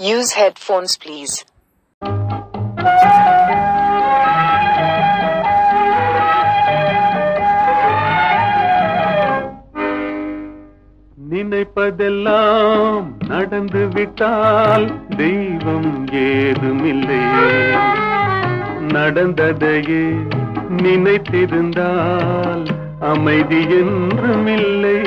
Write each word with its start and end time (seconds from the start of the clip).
Use 0.00 0.32
headphones 0.32 0.96
please. 0.96 1.44
நினைப்பதெல்லாம் 11.72 13.06
நடந்து 13.26 13.82
விட்டால் 13.88 14.86
தெய்வம் 15.16 15.90
ஏதுமில்லை 16.22 17.20
நடந்ததையே 18.94 20.04
நினைத்திருந்தால் 20.82 22.64
அமைதி 23.10 23.62
என்றும் 23.78 24.48
இல்லை 24.56 24.98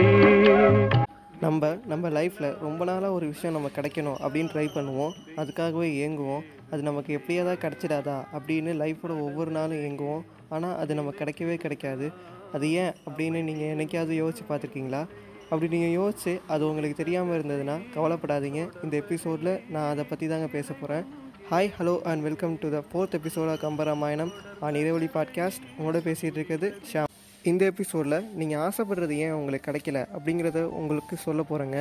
நம்ம 1.43 1.69
நம்ம 1.85 2.09
லைஃப்பில் 2.09 2.47
ரொம்ப 2.59 2.81
நாளாக 2.85 3.15
ஒரு 3.17 3.25
விஷயம் 3.31 3.55
நம்ம 3.55 3.69
கிடைக்கணும் 3.77 4.19
அப்படின்னு 4.23 4.51
ட்ரை 4.53 4.65
பண்ணுவோம். 4.75 5.13
அதுக்காகவே 5.39 5.87
ஏங்குவோம் 6.03 6.43
அது 6.71 6.81
நமக்கு 6.89 7.11
எப்படியாவது 7.17 7.61
கிடச்சிடாதா 7.63 8.17
அப்படின்னு 8.37 8.71
லைஃப்போட 8.81 9.13
ஒவ்வொரு 9.27 9.51
நாளும் 9.51 9.81
ஏங்குவோம் 9.87 10.23
ஆனால் 10.49 10.75
அது 10.77 10.91
நமக்கு 10.99 11.21
கிடைக்கவே 11.21 11.55
கிடைக்காது. 11.55 12.07
அது 12.55 12.67
ஏன் 12.83 12.93
அப்படின்னு 13.07 13.41
நீங்கள் 13.49 13.71
என்னைக்காவது 13.73 14.15
யோசித்து 14.15 14.45
பார்த்துருக்கீங்களா? 14.49 15.01
அப்படி 15.49 15.69
நீங்கள் 15.75 15.95
யோசித்து 15.99 16.33
அது 16.47 16.63
உங்களுக்கு 16.69 16.97
தெரியாமல் 17.01 17.37
இருந்ததுன்னா 17.39 17.77
கவலைப்படாதீங்க. 17.95 18.61
இந்த 18.85 18.95
எபிசோடில் 19.03 19.53
நான் 19.69 19.89
அதை 19.93 20.05
பற்றி 20.11 20.27
தாங்க 20.33 20.49
பேச 20.57 20.69
போகிறேன் 20.73 21.05
hi 21.51 21.73
hello 21.79 21.95
and 22.11 22.25
welcome 22.27 22.59
to 22.61 22.69
the 22.75 22.81
fourth 22.89 23.17
episode 23.19 23.51
of 23.55 23.63
Kambaramayanam 23.65 24.33
on 24.67 24.79
Iraivazhi 24.83 25.09
podcast 25.17 25.65
உங்களோட 25.77 26.01
பேசிகிட்டு 26.09 26.39
இருக்கிறது 26.41 26.69
ஷாம் 26.93 27.12
இந்த 27.49 27.63
எபிசோடில் 27.71 28.15
நீங்கள் 28.39 28.61
ஆசைப்படுறது 28.65 29.13
ஏன் 29.23 29.33
உங்களுக்கு 29.37 29.67
கிடைக்கல 29.69 30.01
அப்படிங்கிறத 30.15 30.59
உங்களுக்கு 30.79 31.15
சொல்ல 31.23 31.41
போகிறேங்க 31.49 31.79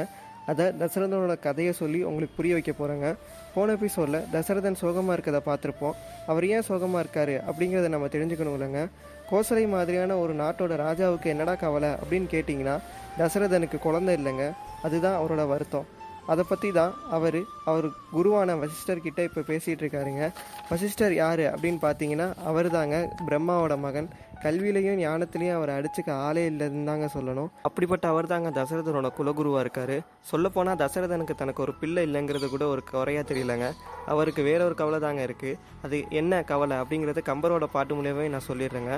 அதை 0.51 0.65
தசரதனோட 0.81 1.35
கதையை 1.41 1.73
சொல்லி 1.81 1.99
உங்களுக்கு 2.09 2.37
புரிய 2.39 2.53
வைக்க 2.57 2.73
போகிறேங்க 2.73 3.09
போன 3.55 3.73
எபிசோடில் 3.73 4.19
தசரதன் 4.33 4.79
சோகமாக 4.81 5.15
இருக்கிறத 5.17 5.41
பார்த்துருப்போம். 5.49 5.95
அவர் 6.27 6.47
ஏன் 6.55 6.67
சோகமாக 6.69 7.03
இருக்கார் 7.05 7.35
அப்படிங்கிறத 7.49 7.89
நம்ம 7.95 8.07
தெரிஞ்சுக்கணும் 8.07 8.57
இல்லைங்க. 8.59 8.83
கோசலை 9.31 9.65
மாதிரியான 9.69 10.19
ஒரு 10.19 10.35
நாட்டோட 10.43 10.77
ராஜாவுக்கு 10.87 11.29
என்னடா 11.35 11.55
கவலை 11.55 11.91
அப்படின்னு 12.03 12.29
கேட்டிங்கன்னா 12.35 12.77
தசரதனுக்கு 13.19 13.79
குழந்தை 13.79 14.15
இல்லைங்க. 14.21 14.47
அதுதான் 14.83 15.21
அவரோட 15.21 15.45
வருத்தம். 15.47 15.87
அதை 16.31 16.43
பற்றி 16.49 16.69
தான் 16.79 16.93
அவர் 17.17 17.39
அவர் 17.71 17.87
குருவான 18.17 18.57
வசிஷ்டர்கிட்ட 18.63 19.21
இப்போ 19.29 19.41
பேசிகிட்டு 19.49 19.83
இருக்காருங்க. 19.85 20.25
வசிஷ்டர் 20.73 21.15
யார் 21.23 21.45
அப்படின்னு 21.53 21.81
பார்த்தீங்கன்னா 21.87 22.29
அவர் 22.51 22.69
தாங்க 22.77 22.97
பிரம்மாவோட 23.31 23.77
மகன். 23.87 24.11
கல்வியிலையும் 24.45 25.01
ஞானத்திலையும் 25.03 25.57
அவரை 25.57 25.73
அடிச்சுக்க 25.79 26.11
ஆளே 26.27 26.45
இல்லைன்னு 26.51 26.89
தாங்க 26.91 27.09
சொல்லணும். 27.17 27.51
அப்படிப்பட்ட 27.69 28.05
அவர் 28.13 28.31
தாங்க 28.33 28.49
தசரதனோட 28.61 29.09
குலகுருவாக 29.19 29.65
இருக்கார். 29.65 29.97
சொல்லப்போனால் 30.31 30.81
தசரதனுக்கு 30.85 31.35
தனக்கு 31.43 31.63
ஒரு 31.67 31.75
பிள்ளை 31.81 32.03
இல்லைங்கிறது 32.09 32.49
கூட 32.55 32.67
ஒரு 32.75 32.83
குறையா 32.91 33.23
தெரியலங்க. 33.31 33.69
அவருக்கு 34.15 34.43
வேற 34.51 34.65
ஒரு 34.69 34.75
கவலை 34.81 35.01
தாங்க 35.07 35.23
இருக்குது 35.29 35.59
அது 35.87 35.99
என்ன 36.23 36.43
கவலை 36.53 36.79
அப்படிங்கிறது 36.83 37.23
கம்பரோட 37.31 37.69
பாட்டு 37.77 37.95
மூலியமே 37.99 38.27
நான் 38.35 38.49
சொல்லிடுறேங்க. 38.51 38.97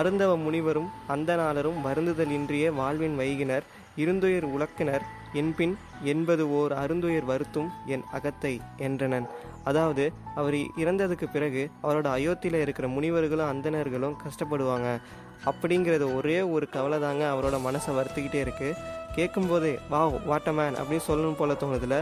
அருந்தவ 0.00 0.34
முனிவரும் 0.42 0.90
அந்தநாளரும் 1.14 1.80
வருந்துதல் 1.86 2.34
இன்றியே 2.38 2.68
வாழ்வின் 2.80 3.16
வைகினர். 3.22 3.64
இருந்துயர் 3.96 4.46
உலக்கினர் 4.56 5.04
என்பின் 5.34 5.74
என்பது 6.04 6.44
ஓர் 6.50 6.72
அருந்துயர் 6.72 7.28
வருத்தும் 7.30 7.68
என் 7.86 8.04
அகத்தை 8.12 8.60
என்றனன். 8.78 9.26
அதாவது 9.64 10.12
அவர் 10.34 10.54
இறந்ததுக்கு 10.54 11.26
பிறகு 11.32 11.70
அவரோட 11.82 12.08
அயோத்தியில் 12.16 12.58
இருக்கிற 12.60 12.88
முனிவர்களும் 12.88 13.50
அந்தணர்களும் 13.52 14.18
கஷ்டப்படுவாங்க. 14.24 15.00
அப்படிங்கிறது 15.44 16.16
ஒரே 16.16 16.40
ஒரு 16.40 16.68
கவலை 16.68 17.00
தாங்க 17.00 17.24
அவரோட 17.34 17.56
மனசை 17.68 17.92
வருத்திக்கிட்டே 17.98 18.40
இருக்கு. 18.40 18.74
கேட்கும்போதே 19.16 19.78
வா 19.88 20.08
வாட்டமேன் 20.30 20.76
அப்படின்னு 20.80 21.08
சொல்லணும் 21.08 21.40
போல 21.40 21.52
தோணுதுல. 21.52 21.96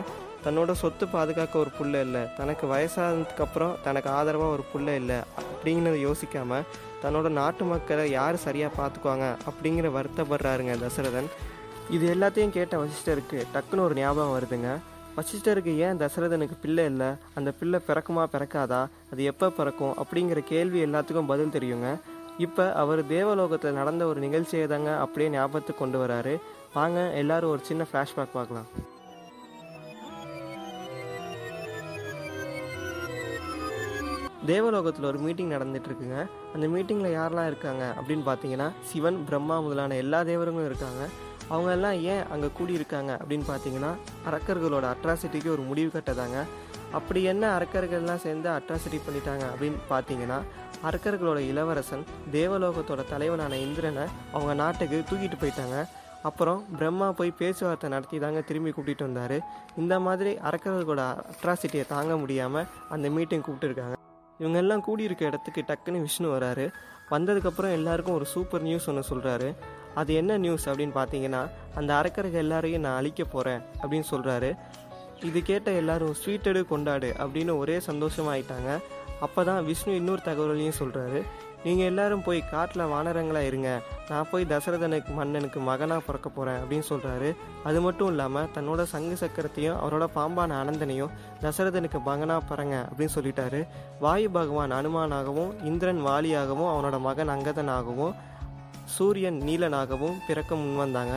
தன்னோட 0.45 0.73
சொத்து 0.73 1.09
பாதுகாக்க 1.09 1.59
ஒரு 1.59 1.71
புள்ள 1.79 2.01
இல்லை. 2.01 2.21
தனக்கு 2.37 2.67
வயசானதுக்கு 2.67 3.41
அப்புறம் 3.41 3.77
தனக்கு 3.83 4.11
ஆதரவாக 4.11 4.55
ஒரு 4.57 4.65
புள்ள 4.73 4.95
இல்லை. 4.95 5.19
அப்படிங்கிறத 5.41 5.99
யோசிக்காம 6.09 6.61
தன்னோட 7.03 7.29
நாட்டு 7.29 7.65
மக்களை 7.65 8.11
யார் 8.11 8.37
சரியாக 8.37 8.77
பார்த்துக்குவாங்க 8.79 9.37
அப்படிங்கிற 9.51 9.91
வருத்தப்படுறாருங்க 9.97 10.75
தசரதன். 10.85 11.31
இது 11.97 12.05
எல்லாத்தையும் 12.15 12.55
கேட்ட 12.57 12.75
வசிஷ்டருக்கு 12.83 13.39
டக்குன்னு 13.55 13.85
ஒரு 13.87 13.95
ஞாபகம் 13.95 14.35
வருதுங்க. 14.35 14.69
வசிஷ்டருக்கு 15.17 15.73
ஏன் 15.77 15.99
தசரதனுக்கு 16.03 16.57
பிள்ளை 16.63 16.85
இல்லை? 16.85 17.09
அந்த 17.35 17.51
பிள்ளை 17.53 17.81
பிறக்குமா 17.89 18.25
பிறக்காதா? 18.35 18.81
அது 19.13 19.25
எப்போ 19.25 19.51
பிறக்கும்? 19.51 19.95
அப்படிங்கிற 20.03 20.41
கேள்வி 20.53 20.85
எல்லாத்துக்கும் 20.85 21.31
பதில் 21.33 21.55
தெரியுங்க. 21.57 21.89
இப்போ 22.39 22.73
அவர் 22.83 23.07
தேவலோகத்தில் 23.07 23.79
நடந்த 23.81 24.07
ஒரு 24.07 24.21
நிகழ்ச்சியை 24.21 24.67
தாங்க 24.67 24.99
அப்படியே 25.05 25.31
ஞாபகத்துக்கு 25.31 25.83
கொண்டு 25.83 25.99
வராரு. 26.05 26.35
வாங்க 26.75 26.99
எல்லாரும் 27.23 27.51
ஒரு 27.51 27.63
சின்ன 27.71 27.87
ஃப்ளாஷ்பேக் 27.93 28.37
பார்க்கலாம். 28.39 28.69
தேவலோகத்தில் 34.47 35.09
ஒரு 35.09 35.19
மீட்டிங் 35.19 35.51
நடந்துட்டு 35.51 35.89
இருக்குங்க 35.89 36.21
அந்த 36.55 36.67
மீட்டிங்கில் 36.75 37.17
யாரெல்லாம் 37.17 37.47
இருக்காங்க 37.47 37.95
அப்படின்னு 37.99 38.25
பார்த்தீங்கன்னா 38.31 38.71
சிவன் 38.83 39.25
பிரம்மா 39.25 39.59
முதலான 39.61 39.97
எல்லா 40.05 40.23
தேவர்களும் 40.23 40.71
இருக்காங்க. 40.71 41.03
அவங்க 41.53 41.71
எல்லாம் 41.77 41.99
ஏன் 42.15 42.25
அங்கே 42.33 42.49
கூடியிருக்காங்க 42.59 43.13
அப்படின்னு 43.21 43.47
பார்த்தீங்கன்னா 43.53 43.93
அரக்கர்களோட 44.31 44.87
அட்ராசிட்டிக்கு 44.95 45.51
ஒரு 45.57 45.63
முடிவு 45.71 45.91
கட்டதாங்க. 45.95 46.41
அப்படி 46.99 47.21
என்ன 47.33 47.45
அரக்கர்கள்லாம் 47.57 48.23
சேர்ந்து 48.27 48.49
அட்ராசிட்டி 48.57 48.99
பண்ணிட்டாங்க 49.07 49.45
அப்படின்னு 49.53 49.81
பார்த்தீங்கன்னா 49.93 50.39
அரக்கர்களோட 50.89 51.39
இளவரசன் 51.53 52.05
தேவலோகத்தோட 52.37 53.03
தலைவனான 53.13 53.59
இந்திரனை 53.67 54.05
அவங்க 54.33 54.55
நாட்டுக்கு 54.63 55.01
தூக்கிட்டு 55.11 55.39
போயிட்டாங்க. 55.43 55.79
அப்புறம் 56.29 56.61
பிரம்மா 56.79 57.07
போய் 57.19 57.39
பேச்சுவார்த்தை 57.39 57.91
நடத்தி 57.95 58.19
தாங்க 58.25 58.41
திரும்பி 58.49 58.73
கூட்டிகிட்டு 58.77 59.09
வந்தார். 59.09 59.37
இந்த 59.83 59.95
மாதிரி 60.09 60.35
அரக்கர்களோட 60.49 61.05
அட்ராசிட்டியை 61.33 61.87
தாங்க 61.95 62.17
முடியாமல் 62.25 62.69
அந்த 62.97 63.09
மீட்டிங் 63.17 63.47
கூப்பிட்டுருக்காங்க. 63.47 63.97
இவங்க 64.41 64.59
எல்லாம் 64.59 64.81
கூடியிருக்க 64.81 65.25
இடத்துக்கு 65.25 65.65
டக்குன்னு 65.69 66.01
விஷ்ணு 66.01 66.29
வராரு. 66.37 66.67
வந்ததுக்கப்புறம் 67.11 67.73
எல்லாருக்கும் 67.73 68.15
ஒரு 68.15 68.25
சூப்பர் 68.25 68.63
நியூஸ் 68.63 68.89
ஒன்று 68.89 69.03
சொல்கிறாரு 69.11 69.49
அது 69.95 70.15
என்ன 70.15 70.37
நியூஸ் 70.39 70.67
அப்படின்னு 70.69 70.95
பார்த்தீங்கன்னா 70.95 71.41
அந்த 71.75 71.91
அரக்கர்கள் 71.95 72.43
எல்லாரையும் 72.43 72.81
நான் 72.81 72.97
அழிக்க 72.97 73.25
போகிறேன் 73.25 73.63
அப்படின்னு 73.83 74.07
சொல்கிறாரு 74.11 74.51
இது 75.23 75.43
கேட்ட 75.43 75.71
எல்லாரும் 75.73 76.15
ஸ்வீட்டடு 76.15 76.67
கொண்டாடு 76.67 77.15
அப்படின்னு 77.19 77.57
ஒரே 77.57 77.81
சந்தோஷமாயிட்டாங்க 77.87 78.71
அப்போ 79.21 79.45
தான் 79.45 79.65
விஷ்ணு 79.65 79.95
இன்னொரு 79.95 80.23
தகவலையும் 80.25 80.79
சொல்கிறாரு 80.79 81.21
நீங்கள் 81.65 81.89
எல்லாரும் 81.91 82.23
போய் 82.27 82.41
காட்டில் 82.51 82.91
வானரங்களாக 82.93 83.49
இருங்க. 83.49 83.71
நான் 84.11 84.29
போய் 84.31 84.45
தசரதனுக்கு 84.53 85.11
மன்னனுக்கு 85.19 85.59
மகனாக 85.69 86.01
பிறக்க 86.07 86.29
போகிறேன் 86.29 86.61
அப்படின்னு 86.63 86.87
சொல்கிறாரு 86.91 87.29
அது 87.69 87.79
மட்டும் 87.87 88.11
இல்லாமல் 88.13 88.49
தன்னோட 88.55 88.83
சங்கு 88.93 89.17
சக்கரத்தையும் 89.23 89.79
அவரோட 89.83 90.07
பாம்பான 90.17 90.57
அனந்தனையும் 90.63 91.13
தசரதனுக்கு 91.45 92.01
மகனாக 92.09 92.49
பிறங்க 92.51 92.77
அப்படின்னு 92.89 93.17
சொல்லிட்டாரு. 93.19 93.61
வாயு 94.05 94.31
பகவான் 94.39 94.77
அனுமானாகவும் 94.81 95.53
இந்திரன் 95.71 96.03
வாலியாகவும் 96.09 96.71
அவனோட 96.73 96.99
மகன் 97.09 97.33
அங்கதனாகவும் 97.37 98.15
சூரியன் 98.97 99.41
நீலனாகவும் 99.49 100.21
பிறக்க 100.29 100.55
முன்வந்தாங்க. 100.55 101.17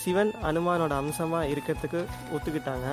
சிவன் 0.00 0.32
அனுமானோட 0.48 0.94
அம்சமாக 1.02 1.50
இருக்கிறதுக்கு 1.52 2.00
ஒத்துக்கிட்டாங்க. 2.34 2.88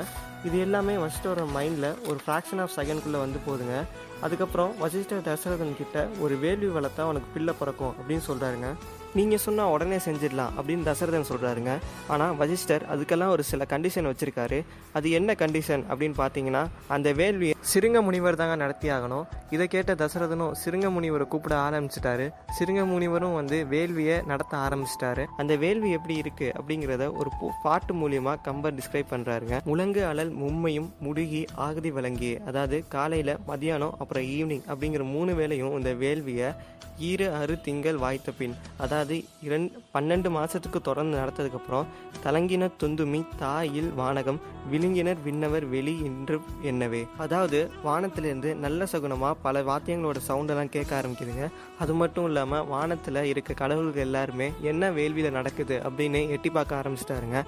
இது 0.47 0.59
எல்லாமே 0.59 0.93
வசிஷ்டரோட 0.95 1.41
மைண்டில் 1.55 1.89
ஒரு 2.07 2.19
ஃப்ராக்ஷன் 2.23 2.61
ஆஃப் 2.63 2.75
செகண்ட்குள்ளே 2.75 3.19
வந்து 3.23 3.39
போகுதுங்க. 3.47 3.75
அதுக்கப்புறம் 4.21 4.71
வசிஷ்டர் 4.79 5.27
தசரதன் 5.27 5.77
கிட்ட 5.77 6.07
ஒரு 6.19 6.35
வேள்வி 6.35 6.67
வளர்த்தா 6.67 7.03
அவனுக்கு 7.07 7.29
பிள்ளை 7.33 7.53
பிறக்கும் 7.59 7.93
அப்படின்னு 7.99 8.23
சொல்கிறாருங்க 8.29 8.69
நீங்கள் 9.17 9.41
சொன்னால் 9.45 9.71
உடனே 9.75 9.97
செஞ்சிடலாம் 10.05 10.53
அப்படின்னு 10.57 10.87
தசரதன் 10.89 11.27
சொல்கிறாருங்க 11.29 11.71
ஆனால் 12.13 12.35
வசிஷ்டர் 12.41 12.83
அதுக்கெல்லாம் 12.93 13.33
ஒரு 13.35 13.43
சில 13.49 13.65
கண்டிஷன் 13.73 14.09
வச்சுருக்காரு. 14.09 14.59
அது 14.97 15.07
என்ன 15.17 15.35
கண்டிஷன் 15.41 15.83
அப்படின்னு 15.89 16.17
பார்த்தீங்கன்னா 16.21 16.63
அந்த 16.95 17.09
வேள்வியை 17.19 17.55
சிறுங்க 17.71 17.97
முனிவர் 18.07 18.39
தாங்க 18.41 18.55
நடத்தி 18.63 18.87
ஆகணும். 18.95 19.25
இதை 19.55 19.65
கேட்ட 19.73 19.91
தசரதனும் 20.03 20.53
சிறுங்க 20.61 20.87
முனிவரை 20.95 21.27
கூப்பிட 21.33 21.55
ஆரம்பிச்சிட்டாரு. 21.67 22.25
சிறுங்க 22.57 22.83
முனிவரும் 22.93 23.37
வந்து 23.39 23.59
வேள்வியை 23.73 24.17
நடத்த 24.31 24.53
ஆரம்பிச்சிட்டாரு. 24.65 25.25
அந்த 25.43 25.55
வேள்வி 25.63 25.91
எப்படி 25.97 26.17
இருக்கு 26.23 26.49
அப்படிங்கிறத 26.59 27.05
ஒரு 27.19 27.31
பாட்டு 27.65 27.93
மூலியமாக 28.01 28.43
கம்பர் 28.47 28.77
டிஸ்கிரைப் 28.79 29.13
பண்ணுறாருங்க 29.13 29.57
முழங்கு 29.69 30.03
அலல் 30.11 30.33
மும்மையும் 30.41 30.89
முடுகி 31.05 31.43
ஆகுதி 31.67 31.91
வழங்கி 31.97 32.33
அதாவது 32.49 32.77
காலையில் 32.95 33.39
மதியானம் 33.49 33.95
அப்புறம் 34.01 34.27
ஈவினிங் 34.35 34.67
அப்படிங்கிற 34.71 35.05
மூணு 35.15 35.33
வேளையும் 35.41 35.75
இந்த 35.79 35.93
வேள்வியை 36.03 36.49
ஈர 37.09 37.21
அறு 37.37 37.53
திங்கள் 37.65 37.99
வாய்த்த 38.01 38.29
பின் 38.39 38.55
அதாவது 38.83 39.00
இரண்டு 39.41 39.81
பன்னெண்டு 39.93 40.29
மாதத்துக்கு 40.29 40.81
தொடர்ந்து 40.81 41.15
நடத்ததுக்கப்புறம் 41.21 41.89
தலங்கின 42.23 42.69
துந்துமி 42.83 43.21
தாயில் 43.41 43.93
வானகம் 43.93 44.39
விழுங்கினர் 44.71 45.21
விண்ணவர் 45.23 45.65
வெளி 45.65 45.95
என்று 46.07 46.39
என்னவே. 46.63 47.07
அதாவது 47.17 47.71
வானத்திலிருந்து 47.83 48.55
நல்ல 48.55 48.87
சகுனமாக 48.91 49.35
பல 49.41 49.61
வாத்தியங்களோட 49.61 50.19
சவுண்டெல்லாம் 50.27 50.73
கேட்க 50.75 51.01
ஆரம்பிக்குதுங்க. 51.01 51.47
அது 51.79 51.93
மட்டும் 51.93 52.25
இல்லாமல் 52.25 52.65
வானத்தில் 52.65 53.27
இருக்க 53.31 53.53
கடவுள்கள் 53.53 54.05
எல்லாருமே 54.07 54.49
என்ன 54.61 54.91
வேள்வியில் 54.91 55.37
நடக்குது 55.39 55.81
அப்படின்னு 55.89 56.29
எட்டி 56.29 56.49
பார்க்க 56.49 56.79
ஆரம்பிச்சிட்டாருங்க. 56.81 57.39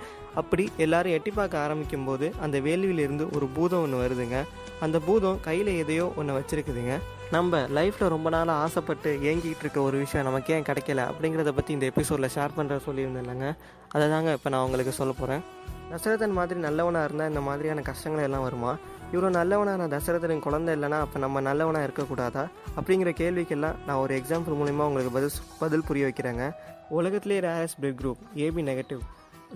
அப்படி 0.41 0.63
எல்லாரும் 0.77 1.11
எட்டி 1.11 1.31
பார்க்க 1.31 1.65
ஆரம்பிக்கும் 1.65 2.05
போது 2.05 2.33
அந்த 2.41 2.59
வேள்வியிலிருந்து 2.59 3.25
ஒரு 3.35 3.47
பூதம் 3.55 3.81
ஒன்று 3.81 4.03
வருதுங்க. 4.03 4.39
அந்த 4.79 4.99
பூதம் 4.99 5.39
கையில் 5.41 5.71
எதையோ 5.81 6.13
ஒன்று 6.15 6.37
வச்சிருக்குதுங்க. 6.39 6.95
நம்ம 7.33 7.59
லைஃப்பில் 7.59 8.07
ரொம்ப 8.07 8.29
நாளாக 8.29 8.59
ஆசைப்பட்டு 8.59 9.09
ஏங்கிட்டு 9.21 9.59
இருக்க 9.59 9.81
ஒரு 9.81 9.97
விஷயம் 9.97 10.25
நமக்கு 10.25 10.53
ஏன் 10.53 10.63
கிடைக்கல 10.63 11.01
அப்படிங்கிறத 11.09 11.51
பற்றி 11.51 11.73
இந்த 11.73 11.85
எபிசோடில் 11.85 12.29
ஷேர் 12.35 12.55
பண்ணுற 12.57 12.79
சொல்லியிருந்தேன் 12.85 13.23
இல்லைங்க 13.23 13.47
அதை 13.87 14.09
தாங்க 14.09 14.31
இப்போ 14.31 14.49
நான் 14.49 14.63
உங்களுக்கு 14.63 14.91
சொல்ல 14.91 15.13
போகிறேன் 15.13 15.43
தசரதன் 15.91 16.31
மாதிரி 16.31 16.59
நல்லவனாக 16.59 17.05
இருந்தால் 17.05 17.27
இந்த 17.27 17.41
மாதிரியான 17.41 17.81
கஷ்டங்கள் 17.81 18.23
எல்லாம் 18.23 18.41
வருமா? 18.41 18.71
இவ்வளோ 19.13 19.29
நல்லவனாக 19.29 19.77
நான் 19.77 19.91
தசரதன் 19.91 20.39
குழந்தை 20.39 20.75
இல்லைனா 20.75 20.99
அப்போ 20.99 21.19
நம்ம 21.19 21.41
நல்லவனாக 21.41 21.87
இருக்கக்கூடாதா? 21.87 22.43
அப்படிங்கிற 22.75 23.11
கேள்விக்கெல்லாம் 23.21 23.75
நான் 23.85 23.97
ஒரு 23.97 24.13
எக்ஸாம்பிள் 24.17 24.59
மூலிமா 24.61 24.83
உங்களுக்கு 24.89 25.11
பதில் 25.11 25.31
பதில் 25.59 25.83
புரிய 25.83 26.05
வைக்கிறேங்க. 26.05 26.45
உலகத்திலே 26.89 27.39
rarest 27.39 27.77
blood 27.81 27.99
group 28.01 28.23
AB 28.35 28.63
negative 28.69 29.01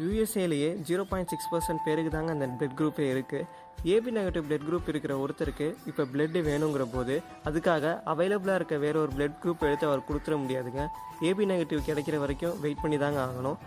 யூஎஸ்ஏலேயே 0.04 0.70
zero 0.88 1.04
point 1.12 1.32
six 1.32 1.50
percent 1.54 1.86
பேருக்கு 1.86 2.12
தாங்க 2.16 2.32
அந்த 2.36 2.48
பிளட் 2.58 2.76
குரூப்பே 2.80 3.06
இருக்குது 3.14 3.48
ஏபி 3.94 4.12
நெகட்டிவ் 4.18 4.46
பிளட் 4.48 4.66
குரூப் 4.68 4.90
இருக்கிற 4.92 5.14
ஒருத்தருக்கு 5.24 5.68
இப்போ 5.90 6.04
பிளட்டு 6.14 6.40
வேணுங்கிற 6.50 6.86
போது 6.94 7.16
அதுக்காக 7.50 7.94
அவைலபிளாக 8.14 8.60
இருக்க 8.60 8.78
வேற 8.86 8.96
ஒரு 9.00 9.12
பிளட் 9.18 9.38
குரூப் 9.44 9.66
எடுத்து 9.68 9.88
அவர் 9.88 10.08
கொடுத்துட 10.10 10.36
முடியாதுங்க. 10.44 10.84
ஏபி 11.30 11.46
நெகட்டிவ் 11.52 11.88
கிடைக்கிற 11.90 12.18
வரைக்கும் 12.24 12.56
வெயிட் 12.64 12.84
பண்ணி 12.84 12.98
தாங்க 12.98 13.20
ஆகணும். 13.28 13.58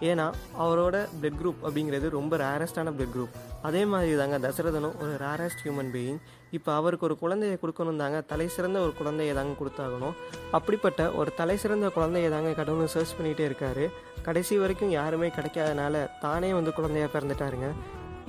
ஏன்னா 0.00 0.26
அவரோட 0.64 0.96
பிளட் 1.20 1.38
குரூப் 1.40 1.60
அப்படிங்கிறது 1.66 2.06
ரொம்ப 2.18 2.36
ரேரஸ்டான 2.36 2.92
பிளட் 2.96 3.14
குரூப் 3.16 3.36
அதே 3.68 3.84
மாதிரி 3.92 4.16
தாங்க 4.16 4.38
தசரதனும் 4.46 4.96
ஒரு 5.02 5.12
ரேரஸ்ட் 5.24 5.62
ஹியூமன் 5.64 5.92
பீயிங் 5.94 6.18
இப்போ 6.56 6.70
அவருக்கு 6.74 7.06
ஒரு 7.08 7.16
குழந்தைய 7.22 7.54
கொடுக்கணும் 7.62 8.00
தாங்க 8.02 8.20
தலை 8.20 8.48
சிறந்த 8.56 8.78
ஒரு 8.80 8.92
குழந்தைய 8.98 9.34
தாங்க 9.38 9.54
கொடுத்தாகணும். 9.60 10.14
அப்படிப்பட்ட 10.56 11.10
ஒரு 11.20 11.30
தலை 11.40 11.56
சிறந்த 11.56 11.86
குழந்தைய 11.96 12.28
தாங்க 12.34 12.52
கடவுள் 12.52 12.92
சர்ச் 12.94 13.16
பண்ணிகிட்டே 13.18 13.44
இருக்காரு. 13.48 13.86
கடைசி 14.22 14.56
வரைக்கும் 14.62 14.90
யாருமே 14.90 15.28
கிடைக்காதனால 15.38 16.04
தானே 16.24 16.52
வந்து 16.58 16.72
குழந்தையாக 16.78 17.10
பிறந்துட்டாருங்க. 17.14 17.70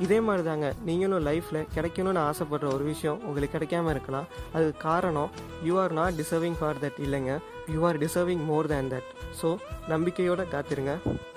இதே 0.05 0.19
மாதிரி 0.25 0.43
தாங்க 0.47 0.67
நீங்களும் 0.87 1.23
லைஃப்பில் 1.27 1.67
கிடைக்கணும்னு 1.75 2.21
ஆசைப்படுற 2.29 2.67
ஒரு 2.73 2.83
விஷயம் 2.83 3.21
உங்களுக்கு 3.27 3.55
கிடைக்காம 3.57 3.89
இருக்கலாம். 3.95 4.27
அதுக்கு 4.53 4.81
காரணம் 4.89 5.31
you 5.67 5.79
are 5.83 5.95
not 5.99 6.19
deserving 6.21 6.57
for 6.59 6.81
that 6.83 6.99
இல்லைங்க. 7.05 7.39
You 7.75 7.79
are 7.89 7.97
deserving 8.05 8.43
more 8.51 8.69
than 8.73 8.91
that 8.95 9.09
so 9.41 9.57
நம்பிக்கையோடு 9.93 10.45
காத்திருங்க. 10.55 10.93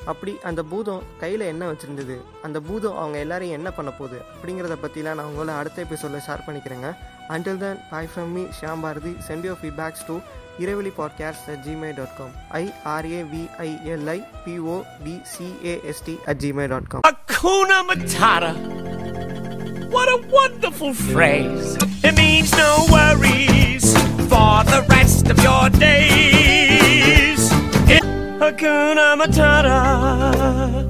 அப்படி 0.06 0.32
அந்த 0.44 0.60
பூதம் 0.70 1.02
கையில் 1.20 1.50
என்ன 1.50 1.64
வச்சுருந்தது 1.70 2.16
அந்த 2.46 2.58
பூதம் 2.60 2.98
அவங்க 3.00 3.18
எல்லாரையும் 3.18 3.58
என்ன 3.58 3.70
பண்ண 3.70 3.90
போகுது 3.92 4.18
அப்படிங்கிறத 4.34 4.76
பற்றிலாம் 4.84 5.18
நான் 5.18 5.30
உங்களை 5.32 5.54
அடுத்த 5.54 5.84
எபிசோடில் 5.86 6.26
ஷேர் 6.26 6.44
பண்ணிக்கிறேங்க 6.46 6.90
until 7.34 7.60
than 7.62 7.80
bye 7.90 8.10
from 8.12 8.32
me 8.36 8.44
Shyam 8.58 8.84
Bharathi 8.86 9.12
send 9.28 9.46
your 9.48 9.60
feedbacks 9.62 10.06
to 10.08 10.16
இரவெளி 10.58 10.92
podcast 10.98 11.50
at 11.52 11.62
Gmail 11.66 11.96
dot 12.00 12.16
com 12.18 12.32
ஐஆர்ஏவிஐஎல்ஐ 12.60 14.18
பிஓடிசிஏஎஸ்டி 14.46 16.16
at 16.32 16.42
Gmail 16.44 16.72
dot 16.74 16.90
com 16.94 17.06
Hakuna 17.06 17.78
Matata. 17.82 18.50
What 19.90 20.08
a 20.08 20.18
wonderful 20.30 20.92
phrase. 21.06 21.68
It 22.02 22.14
means 22.16 22.50
no 22.58 22.70
worries 22.90 23.86
for 24.28 24.52
the 24.64 24.80
rest 24.90 25.26
of 25.26 25.40
your 25.40 25.64
days. 25.80 26.39
Hakuna 28.50 29.16
Matata. 29.16 30.89